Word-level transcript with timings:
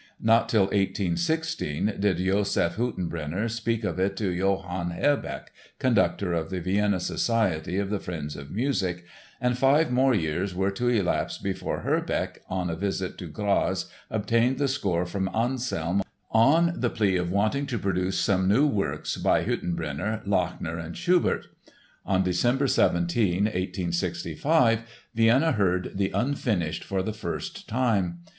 Not 0.19 0.49
till 0.49 0.63
1860 0.63 1.91
did 1.99 2.17
Josef 2.17 2.75
Hüttenbrenner 2.75 3.47
speak 3.47 3.83
of 3.83 3.99
it 3.99 4.17
to 4.17 4.29
Johann 4.31 4.89
Herbeck, 4.89 5.51
conductor 5.77 6.33
of 6.33 6.49
the 6.49 6.59
Vienna 6.59 6.99
Society 6.99 7.77
of 7.77 7.91
the 7.91 7.99
Friends 7.99 8.35
of 8.35 8.49
Music, 8.49 9.05
and 9.39 9.55
five 9.59 9.91
more 9.91 10.15
years 10.15 10.55
were 10.55 10.71
to 10.71 10.89
elapse 10.89 11.37
before 11.37 11.81
Herbeck, 11.81 12.41
on 12.49 12.71
a 12.71 12.75
visit 12.75 13.15
to 13.19 13.27
Graz, 13.27 13.91
obtained 14.09 14.57
the 14.57 14.67
score 14.67 15.05
from 15.05 15.29
Anselm 15.35 16.01
on 16.31 16.73
the 16.77 16.89
plea 16.89 17.17
of 17.17 17.29
wanting 17.31 17.67
to 17.67 17.77
produce 17.77 18.17
some 18.17 18.47
"new" 18.47 18.65
works 18.65 19.17
by 19.17 19.43
Hüttenbrenner, 19.45 20.25
Lachner 20.27 20.83
and 20.83 20.97
Schubert. 20.97 21.45
On 22.07 22.23
December 22.23 22.65
17, 22.67 23.43
1865, 23.43 24.79
Vienna 25.13 25.51
heard 25.51 25.91
the 25.93 26.09
Unfinished 26.09 26.83
for 26.83 27.03
the 27.03 27.13
first 27.13 27.69
time. 27.69 28.21